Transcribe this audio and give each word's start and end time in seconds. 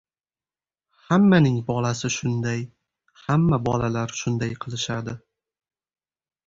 Hammaning 1.09 1.59
bolasi 1.67 2.11
shunday, 2.15 2.65
hamma 3.27 3.63
bolalar 3.69 4.19
shunday 4.23 4.59
qilishadi. 4.67 5.19